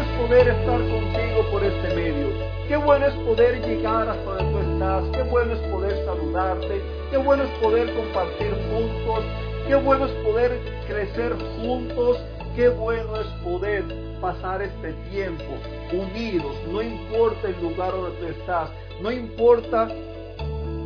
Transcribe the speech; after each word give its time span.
es 0.00 0.06
poder 0.18 0.48
estar 0.48 0.80
contigo 0.80 1.50
por 1.50 1.62
este 1.62 1.94
medio. 1.94 2.28
Qué 2.66 2.76
bueno 2.76 3.06
es 3.06 3.14
poder 3.14 3.60
llegar 3.66 4.08
hasta 4.08 4.24
donde 4.24 4.52
tú 4.52 4.58
estás. 4.58 5.04
Qué 5.12 5.22
bueno 5.30 5.52
es 5.52 5.60
poder 5.70 6.04
saludarte. 6.06 6.82
Qué 7.10 7.16
bueno 7.18 7.44
es 7.44 7.50
poder 7.60 7.94
compartir 7.94 8.54
juntos. 8.70 9.24
Qué 9.68 9.74
bueno 9.74 10.06
es 10.06 10.12
poder 10.24 10.58
crecer 10.86 11.36
juntos. 11.60 12.18
Qué 12.56 12.68
bueno 12.68 13.16
es 13.20 13.26
poder 13.44 13.84
pasar 14.20 14.62
este 14.62 14.92
tiempo 15.10 15.44
unidos. 15.92 16.56
No 16.70 16.80
importa 16.80 17.48
el 17.48 17.60
lugar 17.60 17.92
donde 17.92 18.18
tú 18.18 18.26
estás. 18.26 18.70
No 19.02 19.12
importa 19.12 19.88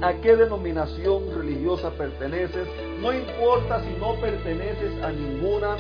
a 0.03 0.13
qué 0.21 0.35
denominación 0.35 1.23
religiosa 1.37 1.91
perteneces. 1.91 2.67
No 3.01 3.13
importa 3.13 3.81
si 3.85 4.01
no 4.01 4.15
perteneces 4.21 5.03
a 5.03 5.13
ninguna. 5.13 5.77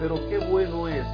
Pero 0.00 0.16
qué 0.28 0.38
bueno 0.38 0.88
es 0.88 1.06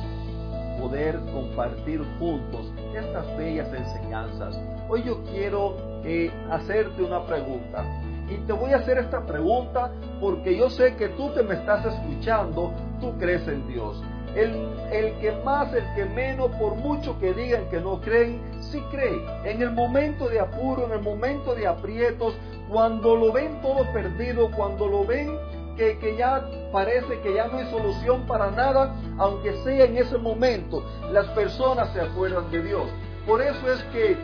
poder 0.81 1.21
compartir 1.33 2.03
juntos 2.19 2.73
estas 2.95 3.37
bellas 3.37 3.73
enseñanzas. 3.73 4.59
Hoy 4.89 5.05
yo 5.05 5.23
quiero 5.25 5.77
eh, 6.05 6.31
hacerte 6.51 7.03
una 7.03 7.25
pregunta. 7.25 7.85
Y 8.29 8.37
te 8.47 8.53
voy 8.53 8.73
a 8.73 8.79
hacer 8.79 8.99
esta 8.99 9.25
pregunta 9.25 9.93
porque 10.21 10.57
yo 10.57 10.71
sé 10.71 10.97
que 10.97 11.09
tú 11.11 11.33
que 11.35 11.43
me 11.43 11.55
estás 11.55 11.85
escuchando, 11.87 12.73
tú 13.01 13.17
crees 13.19 13.47
en 13.47 13.67
Dios. 13.69 14.03
El, 14.35 14.51
el, 14.91 15.19
que 15.21 15.33
más, 15.45 15.73
el 15.75 15.85
que 15.95 16.07
menos, 16.07 16.51
por 16.53 16.75
mucho 16.77 17.19
que 17.19 17.35
digan 17.35 17.69
que 17.69 17.81
no 17.81 18.01
creen, 18.01 18.41
sí 18.61 18.81
cree. 18.91 19.21
En 19.45 19.61
el 19.61 19.73
momento 19.73 20.29
de 20.29 20.41
apuro, 20.41 20.87
en 20.87 20.93
el 20.93 21.03
momento 21.03 21.55
de 21.55 21.67
aprietos, 21.67 22.35
cuando 22.71 23.15
lo 23.15 23.31
ven 23.33 23.61
todo 23.61 23.85
perdido, 23.93 24.51
cuando 24.57 24.89
lo 24.89 25.05
ven 25.05 25.37
que, 25.77 26.17
ya 26.17 26.45
parece 26.73 27.21
que 27.21 27.35
ya 27.35 27.49
no 27.49 27.59
hay 27.59 27.71
solución 27.71 28.27
para 28.27 28.51
nada, 28.51 28.95
aunque 29.19 29.55
sea 29.65 29.85
en 29.85 29.97
ese 29.97 30.19
momento, 30.19 30.85
las 31.11 31.27
personas 31.29 31.93
se 31.93 32.01
acuerdan 32.01 32.51
de 32.51 32.63
Dios. 32.63 32.89
Por 33.27 33.41
eso 33.41 33.73
es 33.73 33.83
que 33.85 34.17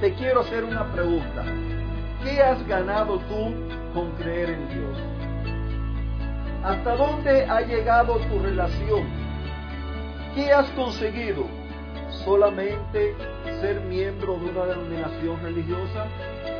te 0.00 0.14
quiero 0.14 0.40
hacer 0.40 0.64
una 0.64 0.90
pregunta. 0.92 1.44
¿Qué 2.22 2.42
has 2.42 2.66
ganado 2.66 3.18
tú 3.20 3.54
con 3.92 4.10
creer 4.12 4.50
en 4.50 4.68
Dios? 4.68 4.98
¿Hasta 6.64 6.96
dónde 6.96 7.44
ha 7.44 7.60
llegado 7.60 8.16
tu 8.16 8.38
relación? 8.38 9.04
¿Qué 10.34 10.52
has 10.52 10.68
conseguido? 10.70 11.44
¿Solamente 12.24 13.14
ser 13.60 13.80
miembro 13.80 14.34
de 14.34 14.50
una 14.50 14.66
denominación 14.66 15.40
religiosa? 15.42 16.06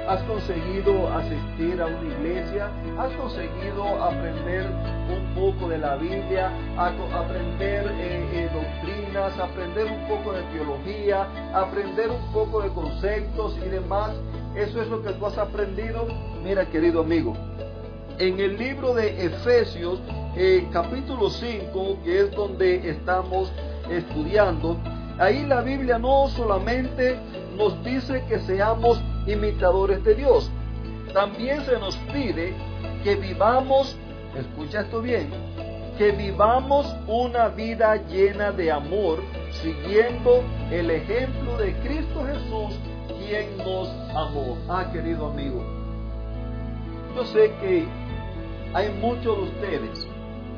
has 0.07 0.23
conseguido 0.25 1.09
asistir 1.09 1.81
a 1.81 1.87
una 1.87 2.15
iglesia, 2.15 2.71
has 2.99 3.13
conseguido 3.15 4.03
aprender 4.03 4.67
un 5.09 5.35
poco 5.35 5.69
de 5.69 5.79
la 5.79 5.97
Biblia, 5.97 6.53
aprender 6.77 7.87
eh, 7.91 8.29
eh, 8.33 8.51
doctrinas, 8.53 9.39
aprender 9.39 9.87
un 9.87 10.07
poco 10.07 10.33
de 10.33 10.43
teología, 10.53 11.27
aprender 11.55 12.11
un 12.11 12.33
poco 12.33 12.63
de 12.63 12.69
conceptos 12.71 13.57
y 13.65 13.69
demás. 13.69 14.13
Eso 14.55 14.83
es 14.83 14.89
lo 14.89 15.03
que 15.03 15.13
tú 15.15 15.27
has 15.27 15.39
aprendido. 15.39 16.07
Mira, 16.43 16.67
querido 16.67 17.01
amigo, 17.01 17.35
en 18.19 18.39
el 18.39 18.59
libro 18.59 18.95
de 18.95 19.25
Efesios, 19.25 20.01
eh, 20.37 20.69
capítulo 20.71 21.31
5, 21.31 21.99
que 22.05 22.21
es 22.21 22.31
donde 22.33 22.91
estamos 22.91 23.51
estudiando, 23.91 24.79
ahí 25.19 25.45
la 25.47 25.61
Biblia 25.61 25.99
no 25.99 26.29
solamente 26.29 27.17
nos 27.57 27.83
dice 27.85 28.25
que 28.29 28.41
seamos 28.41 29.01
imitadores 29.27 30.03
de 30.05 30.15
Dios. 30.15 30.51
También 31.13 31.65
se 31.65 31.79
nos 31.79 31.97
pide 32.13 32.55
que 33.03 33.17
vivamos, 33.17 33.97
escucha 34.37 34.81
esto 34.81 35.01
bien, 35.01 35.31
que 35.97 36.11
vivamos 36.11 36.93
una 37.07 37.49
vida 37.49 37.97
llena 38.09 38.51
de 38.51 38.73
amor, 38.73 39.21
siguiendo 39.63 40.43
el 40.71 40.91
ejemplo 40.91 41.57
de 41.59 41.73
Cristo 41.81 42.25
Jesús, 42.27 42.79
quien 43.07 43.57
nos 43.59 43.89
amó. 44.17 44.59
Ah, 44.69 44.91
querido 44.93 45.27
amigo, 45.27 45.63
yo 47.15 47.25
sé 47.27 47.53
que 47.61 47.87
hay 48.75 48.91
muchos 49.01 49.37
de 49.37 49.43
ustedes 49.45 50.09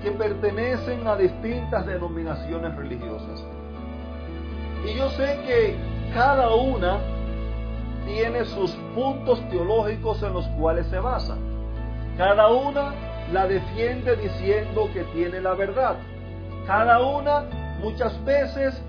que 0.03 0.11
pertenecen 0.13 1.07
a 1.07 1.17
distintas 1.17 1.87
denominaciones 1.87 2.75
religiosas. 2.75 3.45
Y 4.87 4.95
yo 4.95 5.11
sé 5.11 5.41
que 5.47 5.77
cada 6.15 6.55
una 6.55 6.99
tiene 8.07 8.45
sus 8.45 8.71
puntos 8.95 9.41
teológicos 9.51 10.23
en 10.23 10.33
los 10.33 10.47
cuales 10.59 10.87
se 10.87 11.01
basa. 11.01 11.37
Cada 12.17 12.49
una 12.49 12.95
la 13.33 13.49
defiende 13.49 14.17
diciendo 14.17 14.89
que 14.95 15.03
tiene 15.13 15.41
la 15.41 15.55
verdad. 15.55 15.97
Cada 16.67 17.01
una 17.01 17.45
muchas 17.81 18.25
veces 18.25 18.81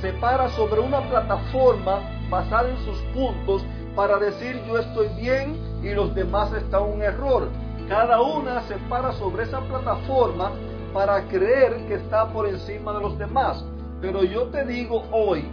se 0.00 0.12
para 0.14 0.48
sobre 0.50 0.80
una 0.80 1.00
plataforma 1.08 2.00
basada 2.30 2.68
en 2.70 2.78
sus 2.84 2.98
puntos 3.12 3.64
para 3.96 4.18
decir 4.18 4.62
yo 4.68 4.78
estoy 4.78 5.08
bien 5.20 5.58
y 5.82 5.90
los 5.94 6.14
demás 6.14 6.52
están 6.52 6.82
un 6.82 7.02
error. 7.02 7.48
Cada 7.88 8.20
una 8.20 8.62
se 8.62 8.76
para 8.88 9.12
sobre 9.14 9.42
esa 9.42 9.60
plataforma 9.62 10.52
para 10.94 11.22
creer 11.24 11.86
que 11.88 11.94
está 11.94 12.28
por 12.28 12.46
encima 12.46 12.92
de 12.92 13.00
los 13.00 13.18
demás. 13.18 13.64
Pero 14.00 14.22
yo 14.24 14.44
te 14.46 14.64
digo 14.64 15.04
hoy 15.10 15.44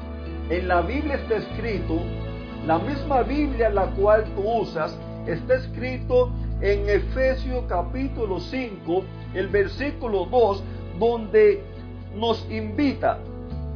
en 0.50 0.67
la 0.67 0.81
Biblia 0.81 1.16
está 1.16 1.38
escrito, 1.38 2.00
la 2.66 2.78
misma 2.78 3.23
Biblia 3.23 3.69
la 3.69 3.88
cual 3.88 4.25
tú 4.35 4.41
usas, 4.41 4.97
está 5.25 5.56
escrito 5.56 6.29
en 6.61 6.88
Efesios 6.88 7.63
capítulo 7.67 8.39
5, 8.39 9.03
el 9.33 9.47
versículo 9.47 10.25
2, 10.25 10.63
donde 11.00 11.63
nos 12.16 12.45
invita 12.51 13.17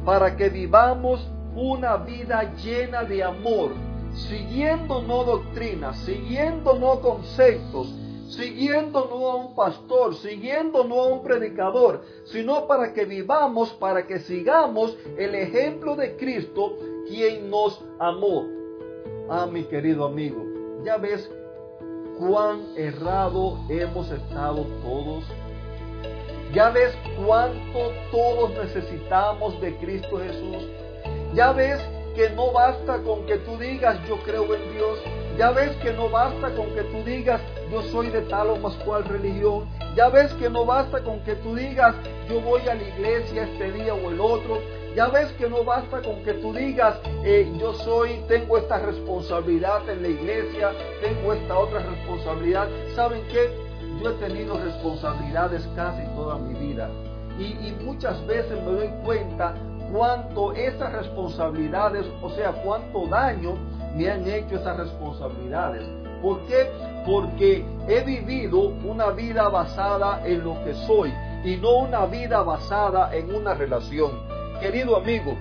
para 0.04 0.36
que 0.36 0.48
vivamos 0.48 1.28
una 1.54 1.96
vida 1.96 2.54
llena 2.54 3.02
de 3.02 3.24
amor, 3.24 3.72
siguiendo 4.14 5.02
no 5.02 5.24
doctrinas, 5.24 5.98
siguiendo 5.98 6.78
no 6.78 7.00
conceptos, 7.00 7.92
siguiendo 8.30 9.06
no 9.10 9.30
a 9.30 9.36
un 9.36 9.54
pastor, 9.54 10.14
siguiendo 10.16 10.84
no 10.84 11.02
a 11.02 11.06
un 11.08 11.22
predicador, 11.22 12.02
sino 12.24 12.66
para 12.66 12.92
que 12.92 13.04
vivamos, 13.04 13.70
para 13.74 14.06
que 14.06 14.20
sigamos 14.20 14.96
el 15.16 15.34
ejemplo 15.34 15.96
de 15.96 16.16
Cristo, 16.16 16.76
quien 17.08 17.50
nos 17.50 17.82
amó. 17.98 18.46
Ah, 19.28 19.46
mi 19.46 19.64
querido 19.64 20.06
amigo, 20.06 20.42
ya 20.84 20.96
ves 20.96 21.30
cuán 22.18 22.76
errado 22.76 23.58
hemos 23.68 24.10
estado 24.10 24.66
todos. 24.82 25.24
Ya 26.52 26.70
ves 26.70 26.92
cuánto 27.24 27.92
todos 28.10 28.50
necesitamos 28.50 29.60
de 29.60 29.76
Cristo 29.76 30.18
Jesús. 30.18 30.68
Ya 31.32 31.52
ves 31.52 31.80
que 32.16 32.28
no 32.30 32.52
basta 32.52 33.00
con 33.02 33.24
que 33.24 33.38
tú 33.38 33.56
digas 33.56 33.98
yo 34.08 34.16
creo 34.24 34.52
en 34.54 34.72
Dios. 34.72 34.98
Ya 35.38 35.50
ves 35.52 35.70
que 35.82 35.92
no 35.92 36.10
basta 36.10 36.54
con 36.54 36.66
que 36.74 36.82
tú 36.84 37.02
digas 37.04 37.40
yo 37.70 37.82
soy 37.82 38.08
de 38.08 38.22
tal 38.22 38.50
o 38.50 38.56
más 38.56 38.74
cual 38.84 39.04
religión. 39.04 39.68
Ya 39.96 40.08
ves 40.08 40.32
que 40.34 40.50
no 40.50 40.66
basta 40.66 41.02
con 41.02 41.20
que 41.20 41.34
tú 41.36 41.54
digas 41.54 41.94
yo 42.28 42.40
voy 42.40 42.60
a 42.68 42.74
la 42.74 42.82
iglesia 42.82 43.44
este 43.44 43.72
día 43.72 43.94
o 43.94 44.10
el 44.10 44.20
otro. 44.20 44.58
Ya 44.94 45.06
ves 45.08 45.30
que 45.32 45.48
no 45.48 45.62
basta 45.64 46.02
con 46.02 46.22
que 46.24 46.34
tú 46.34 46.52
digas 46.52 46.98
eh, 47.24 47.50
yo 47.58 47.72
soy, 47.74 48.20
tengo 48.28 48.58
esta 48.58 48.78
responsabilidad 48.78 49.88
en 49.88 50.02
la 50.02 50.08
iglesia, 50.08 50.72
tengo 51.00 51.32
esta 51.32 51.58
otra 51.58 51.80
responsabilidad. 51.80 52.68
¿Saben 52.94 53.22
qué? 53.28 53.50
Yo 54.02 54.10
he 54.10 54.14
tenido 54.14 54.58
responsabilidades 54.58 55.66
casi 55.76 56.02
toda 56.14 56.38
mi 56.38 56.54
vida. 56.54 56.90
Y, 57.38 57.68
y 57.68 57.76
muchas 57.84 58.26
veces 58.26 58.52
me 58.64 58.72
doy 58.72 58.90
cuenta 59.04 59.54
cuánto 59.92 60.52
esas 60.52 60.92
responsabilidades, 60.92 62.06
o 62.22 62.30
sea, 62.30 62.52
cuánto 62.64 63.06
daño 63.06 63.56
me 63.94 64.10
han 64.10 64.26
hecho 64.28 64.56
esas 64.56 64.76
responsabilidades. 64.76 65.86
¿Por 66.22 66.40
qué? 66.46 66.70
Porque 67.06 67.64
he 67.88 68.00
vivido 68.04 68.68
una 68.84 69.10
vida 69.10 69.48
basada 69.48 70.26
en 70.26 70.44
lo 70.44 70.62
que 70.64 70.74
soy 70.86 71.12
y 71.44 71.56
no 71.56 71.78
una 71.78 72.06
vida 72.06 72.42
basada 72.42 73.14
en 73.14 73.34
una 73.34 73.54
relación. 73.54 74.12
Querido 74.60 74.96
amigo, 74.96 75.36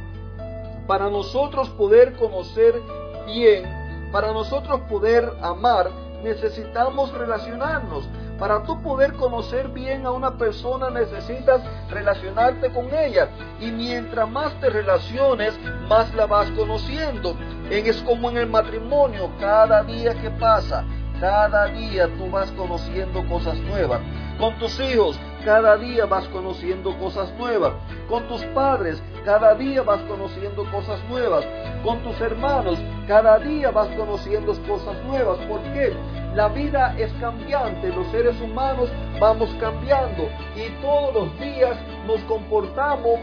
para 0.87 1.09
nosotros 1.09 1.69
poder 1.71 2.13
conocer 2.13 2.81
bien, 3.25 3.63
para 4.11 4.31
nosotros 4.31 4.81
poder 4.89 5.31
amar, 5.41 5.91
necesitamos 6.23 7.13
relacionarnos. 7.13 8.07
Para 8.39 8.63
tú 8.63 8.81
poder 8.81 9.13
conocer 9.13 9.67
bien 9.67 10.05
a 10.05 10.11
una 10.11 10.37
persona 10.37 10.89
necesitas 10.89 11.61
relacionarte 11.89 12.71
con 12.71 12.87
ella. 12.93 13.27
Y 13.59 13.69
mientras 13.71 14.29
más 14.29 14.53
te 14.61 14.69
relaciones, 14.69 15.59
más 15.89 16.13
la 16.15 16.25
vas 16.25 16.49
conociendo. 16.51 17.35
Es 17.69 18.01
como 18.03 18.29
en 18.29 18.37
el 18.37 18.47
matrimonio, 18.47 19.29
cada 19.39 19.83
día 19.83 20.13
que 20.21 20.29
pasa, 20.29 20.85
cada 21.19 21.65
día 21.67 22.07
tú 22.17 22.31
vas 22.31 22.49
conociendo 22.51 23.27
cosas 23.27 23.57
nuevas. 23.57 23.99
Con 24.39 24.57
tus 24.57 24.79
hijos, 24.79 25.19
cada 25.43 25.75
día 25.75 26.05
vas 26.05 26.25
conociendo 26.29 26.97
cosas 26.97 27.33
nuevas. 27.37 27.73
Con 28.07 28.25
tus 28.29 28.41
padres, 28.45 29.03
cada 29.29 29.53
día 29.53 29.83
vas 29.83 30.01
conociendo 30.07 30.65
cosas 30.71 30.99
nuevas. 31.07 31.45
Con 31.83 31.99
tus 31.99 32.19
hermanos, 32.19 32.79
cada 33.07 33.37
día 33.37 33.69
vas 33.69 33.87
conociendo 33.89 34.55
cosas 34.67 34.95
nuevas. 35.05 35.37
¿Por 35.45 35.61
qué? 35.71 35.93
La 36.33 36.47
vida 36.47 36.95
es 36.97 37.13
cambiante, 37.19 37.89
los 37.89 38.07
seres 38.07 38.41
humanos 38.41 38.89
vamos 39.19 39.51
cambiando 39.59 40.23
y 40.55 40.71
todos 40.81 41.13
los 41.13 41.39
días 41.39 41.77
nos 42.07 42.19
comportamos 42.21 43.19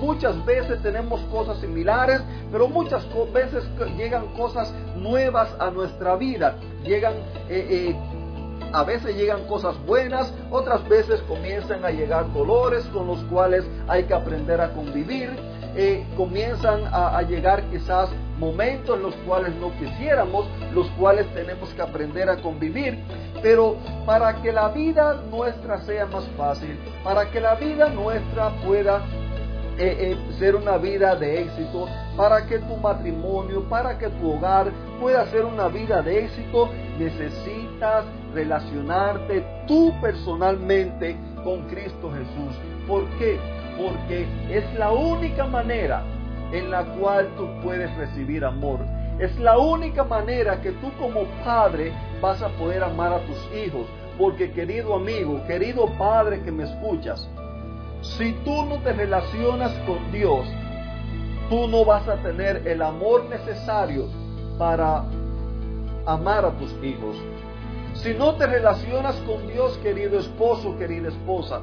muchas 0.00 0.42
veces 0.46 0.80
tenemos 0.80 1.20
cosas 1.24 1.58
similares, 1.58 2.22
pero 2.50 2.66
muchas 2.66 3.06
veces 3.34 3.62
llegan 3.94 4.28
cosas 4.28 4.72
nuevas 4.96 5.54
a 5.58 5.70
nuestra 5.70 6.16
vida. 6.16 6.56
Llegan, 6.82 7.12
eh, 7.50 7.90
eh, 7.90 7.96
a 8.72 8.84
veces 8.84 9.16
llegan 9.16 9.46
cosas 9.46 9.76
buenas, 9.86 10.32
otras 10.50 10.86
veces 10.88 11.20
comienzan 11.22 11.84
a 11.84 11.90
llegar 11.90 12.32
dolores 12.32 12.84
con 12.86 13.06
los 13.06 13.22
cuales 13.24 13.64
hay 13.88 14.04
que 14.04 14.14
aprender 14.14 14.60
a 14.60 14.72
convivir. 14.72 15.30
Eh, 15.74 16.06
comienzan 16.18 16.84
a, 16.92 17.16
a 17.16 17.22
llegar 17.22 17.62
quizás 17.70 18.10
momentos 18.38 18.96
en 18.96 19.02
los 19.04 19.14
cuales 19.26 19.54
no 19.54 19.72
quisiéramos, 19.78 20.46
los 20.74 20.86
cuales 20.90 21.26
tenemos 21.32 21.70
que 21.70 21.80
aprender 21.80 22.28
a 22.28 22.42
convivir. 22.42 22.98
Pero 23.42 23.76
para 24.04 24.42
que 24.42 24.52
la 24.52 24.68
vida 24.68 25.22
nuestra 25.30 25.78
sea 25.82 26.06
más 26.06 26.28
fácil, 26.36 26.78
para 27.02 27.30
que 27.30 27.40
la 27.40 27.54
vida 27.54 27.88
nuestra 27.88 28.50
pueda 28.64 29.02
eh, 29.78 30.12
eh, 30.12 30.16
ser 30.38 30.54
una 30.54 30.76
vida 30.76 31.16
de 31.16 31.42
éxito, 31.42 31.88
para 32.16 32.46
que 32.46 32.58
tu 32.58 32.76
matrimonio, 32.76 33.62
para 33.68 33.98
que 33.98 34.08
tu 34.08 34.32
hogar 34.32 34.70
pueda 35.00 35.26
ser 35.26 35.44
una 35.44 35.68
vida 35.68 36.02
de 36.02 36.24
éxito, 36.24 36.68
necesitas 36.98 38.04
relacionarte 38.34 39.44
tú 39.66 39.92
personalmente 40.00 41.16
con 41.42 41.62
Cristo 41.68 42.10
Jesús. 42.12 42.56
¿Por 42.86 43.08
qué? 43.18 43.38
Porque 43.78 44.26
es 44.50 44.78
la 44.78 44.92
única 44.92 45.46
manera 45.46 46.02
en 46.52 46.70
la 46.70 46.84
cual 46.84 47.28
tú 47.36 47.48
puedes 47.62 47.94
recibir 47.96 48.44
amor. 48.44 48.80
Es 49.18 49.38
la 49.38 49.58
única 49.58 50.04
manera 50.04 50.60
que 50.60 50.72
tú 50.72 50.92
como 50.98 51.24
padre 51.44 51.92
vas 52.20 52.42
a 52.42 52.48
poder 52.50 52.82
amar 52.84 53.12
a 53.12 53.20
tus 53.20 53.38
hijos. 53.56 53.86
Porque 54.18 54.52
querido 54.52 54.94
amigo, 54.94 55.42
querido 55.46 55.86
padre 55.96 56.42
que 56.42 56.52
me 56.52 56.64
escuchas, 56.64 57.26
si 58.02 58.32
tú 58.44 58.64
no 58.64 58.78
te 58.78 58.92
relacionas 58.92 59.72
con 59.86 60.10
Dios, 60.10 60.46
tú 61.48 61.68
no 61.68 61.84
vas 61.84 62.08
a 62.08 62.16
tener 62.16 62.66
el 62.66 62.82
amor 62.82 63.26
necesario 63.26 64.06
para 64.58 65.04
amar 66.06 66.44
a 66.44 66.50
tus 66.58 66.72
hijos. 66.82 67.16
Si 67.94 68.12
no 68.14 68.34
te 68.34 68.46
relacionas 68.46 69.14
con 69.26 69.46
Dios, 69.46 69.78
querido 69.78 70.18
esposo, 70.18 70.76
querida 70.78 71.08
esposa, 71.08 71.60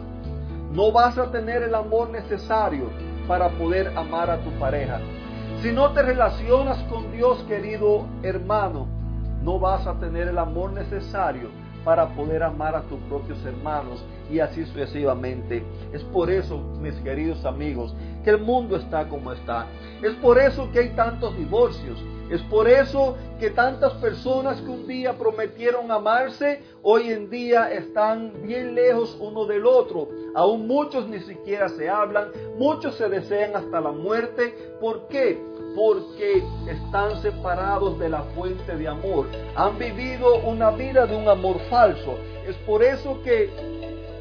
no 0.72 0.92
vas 0.92 1.18
a 1.18 1.30
tener 1.30 1.64
el 1.64 1.76
amor 1.76 2.10
necesario 2.10 2.90
para 3.28 3.50
poder 3.50 3.98
amar 3.98 4.30
a 4.30 4.38
tu 4.38 4.52
pareja. 4.52 5.00
Si 5.62 5.74
no 5.74 5.92
te 5.92 6.02
relacionas 6.04 6.82
con 6.84 7.12
Dios, 7.12 7.44
querido 7.50 8.06
hermano, 8.24 8.88
no 9.44 9.60
vas 9.60 9.86
a 9.88 10.00
tener 10.00 10.30
el 10.30 10.38
amor 10.38 10.72
necesario 10.72 11.50
para 11.84 12.08
poder 12.10 12.44
amar 12.44 12.76
a 12.76 12.82
tus 12.84 13.00
propios 13.02 13.44
hermanos 13.46 14.04
y 14.32 14.40
así 14.40 14.66
sucesivamente. 14.66 15.64
Es 15.94 16.04
por 16.04 16.30
eso, 16.30 16.58
mis 16.80 16.96
queridos 16.96 17.44
amigos, 17.46 17.96
que 18.24 18.32
el 18.32 18.40
mundo 18.40 18.76
está 18.76 19.08
como 19.08 19.32
está. 19.32 19.68
Es 20.02 20.14
por 20.16 20.38
eso 20.40 20.70
que 20.72 20.80
hay 20.80 20.90
tantos 20.90 21.36
divorcios. 21.38 22.00
Es 22.30 22.42
por 22.44 22.68
eso 22.70 23.18
que 23.40 23.50
tantas 23.50 23.94
personas 23.94 24.62
que 24.62 24.70
un 24.70 24.88
día 24.88 25.18
prometieron 25.18 25.92
amarse, 25.92 26.62
hoy 26.84 27.10
en 27.10 27.30
día 27.30 27.72
están 27.72 28.34
bien 28.44 28.76
lejos 28.76 29.18
uno 29.20 29.46
del 29.46 29.66
otro. 29.66 30.10
Aún 30.36 30.68
muchos 30.68 31.08
ni 31.08 31.20
siquiera 31.22 31.70
se 31.70 31.90
hablan, 31.90 32.28
muchos 32.58 32.96
se 32.96 33.10
desean 33.10 33.56
hasta 33.56 33.82
la 33.82 33.92
muerte. 33.92 34.54
¿Por 34.80 35.08
qué? 35.08 35.42
Porque 35.76 36.44
están 36.70 37.20
separados 37.22 37.98
de 37.98 38.10
la 38.10 38.22
fuente 38.36 38.76
de 38.76 38.88
amor. 38.88 39.26
Han 39.56 39.80
vivido 39.80 40.40
una 40.42 40.70
vida 40.70 41.08
de 41.08 41.16
un 41.16 41.28
amor 41.28 41.58
falso. 41.70 42.16
Es 42.48 42.56
por 42.58 42.84
eso 42.84 43.20
que 43.24 43.50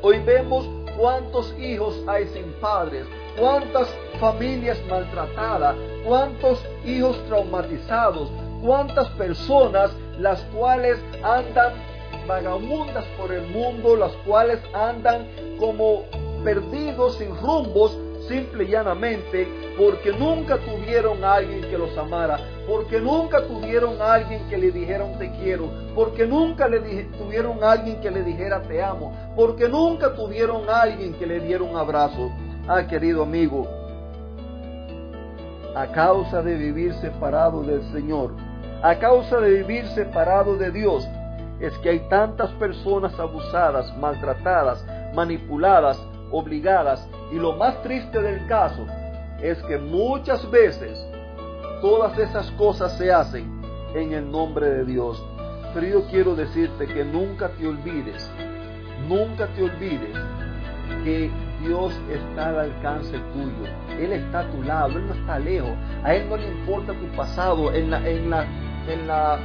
hoy 0.00 0.18
vemos 0.20 0.66
cuántos 0.98 1.54
hijos 1.58 2.02
hay 2.06 2.26
sin 2.28 2.52
padres, 2.60 3.06
cuántas 3.38 3.88
familias 4.20 4.78
maltratadas, 4.88 5.76
cuántos 6.04 6.62
hijos 6.84 7.16
traumatizados, 7.28 8.28
cuántas 8.62 9.08
personas 9.10 9.92
las 10.18 10.42
cuales 10.54 10.98
andan 11.22 11.74
vagabundas 12.26 13.04
por 13.16 13.32
el 13.32 13.46
mundo, 13.46 13.96
las 13.96 14.12
cuales 14.26 14.60
andan 14.74 15.28
como 15.58 16.02
perdidos 16.44 17.16
sin 17.16 17.34
rumbos, 17.36 17.96
simple 18.28 18.64
y 18.64 18.68
llanamente, 18.68 19.48
porque 19.78 20.12
nunca 20.12 20.58
tuvieron 20.58 21.24
a 21.24 21.34
alguien 21.34 21.62
que 21.62 21.78
los 21.78 21.96
amara, 21.96 22.38
porque 22.68 23.00
nunca 23.00 23.46
tuvieron 23.46 24.00
a 24.02 24.12
alguien 24.12 24.46
que 24.50 24.58
le 24.58 24.70
dijera 24.70 25.06
te 25.18 25.30
quiero, 25.30 25.70
porque 25.94 26.26
nunca 26.26 26.68
le 26.68 27.04
tuvieron 27.04 27.64
a 27.64 27.72
alguien 27.72 27.98
que 27.98 28.10
le 28.10 28.22
dijera 28.22 28.60
te 28.60 28.82
amo, 28.82 29.10
porque 29.34 29.66
nunca 29.70 30.14
tuvieron 30.14 30.68
a 30.68 30.82
alguien 30.82 31.14
que 31.14 31.26
le 31.26 31.40
diera 31.40 31.64
un 31.64 31.74
abrazo. 31.76 32.30
Ah, 32.68 32.86
querido 32.86 33.22
amigo, 33.22 33.66
a 35.74 35.86
causa 35.86 36.42
de 36.42 36.56
vivir 36.56 36.92
separado 36.96 37.62
del 37.62 37.82
Señor, 37.90 38.32
a 38.82 38.98
causa 38.98 39.40
de 39.40 39.62
vivir 39.62 39.86
separado 39.94 40.56
de 40.56 40.70
Dios, 40.70 41.08
es 41.60 41.72
que 41.78 41.88
hay 41.88 42.00
tantas 42.10 42.50
personas 42.52 43.18
abusadas, 43.18 43.96
maltratadas, 43.96 44.84
manipuladas, 45.14 45.98
obligadas, 46.30 47.08
y 47.32 47.36
lo 47.36 47.54
más 47.54 47.80
triste 47.82 48.20
del 48.20 48.46
caso 48.46 48.84
es 49.40 49.56
que 49.62 49.78
muchas 49.78 50.48
veces 50.50 51.07
todas 51.80 52.18
esas 52.18 52.50
cosas 52.52 52.96
se 52.98 53.12
hacen 53.12 53.60
en 53.94 54.12
el 54.12 54.30
nombre 54.30 54.68
de 54.68 54.84
Dios. 54.84 55.22
Pero 55.74 55.86
yo 55.86 56.04
quiero 56.10 56.34
decirte 56.34 56.86
que 56.86 57.04
nunca 57.04 57.50
te 57.50 57.66
olvides, 57.66 58.30
nunca 59.08 59.46
te 59.48 59.62
olvides 59.62 60.16
que 61.04 61.30
Dios 61.62 61.92
está 62.10 62.50
al 62.50 62.58
alcance 62.60 63.18
tuyo. 63.32 63.70
Él 63.98 64.12
está 64.12 64.40
a 64.40 64.50
tu 64.50 64.62
lado, 64.62 64.96
Él 64.96 65.06
no 65.06 65.14
está 65.14 65.38
lejos. 65.38 65.70
A 66.04 66.14
Él 66.14 66.28
no 66.28 66.36
le 66.36 66.48
importa 66.48 66.92
tu 66.94 67.06
pasado. 67.16 67.72
En 67.72 67.90
la, 67.90 69.38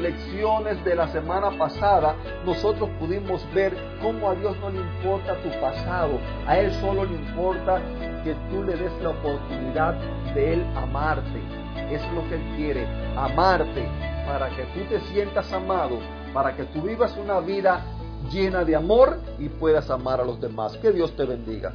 lecciones 0.00 0.82
de 0.84 0.94
la 0.94 1.08
semana 1.08 1.50
pasada, 1.56 2.16
nosotros 2.44 2.88
pudimos 2.98 3.46
ver 3.54 3.76
cómo 4.02 4.30
a 4.30 4.34
Dios 4.34 4.56
no 4.60 4.70
le 4.70 4.78
importa 4.78 5.36
tu 5.42 5.50
pasado. 5.60 6.18
A 6.46 6.58
Él 6.58 6.72
solo 6.80 7.04
le 7.04 7.14
importa 7.14 7.80
que 8.24 8.34
tú 8.50 8.62
le 8.64 8.76
des 8.76 8.92
la 9.02 9.10
oportunidad 9.10 9.94
de 10.34 10.54
Él 10.54 10.66
amarte. 10.76 11.40
Es 11.90 12.02
lo 12.12 12.28
que 12.28 12.34
Él 12.36 12.56
quiere, 12.56 12.86
amarte 13.16 13.86
para 14.26 14.48
que 14.50 14.62
tú 14.74 14.80
te 14.88 15.00
sientas 15.12 15.52
amado, 15.52 15.98
para 16.32 16.54
que 16.54 16.64
tú 16.64 16.82
vivas 16.82 17.16
una 17.16 17.40
vida 17.40 17.84
llena 18.30 18.64
de 18.64 18.76
amor 18.76 19.18
y 19.38 19.48
puedas 19.48 19.90
amar 19.90 20.20
a 20.20 20.24
los 20.24 20.40
demás. 20.40 20.76
Que 20.76 20.92
Dios 20.92 21.14
te 21.16 21.24
bendiga. 21.24 21.72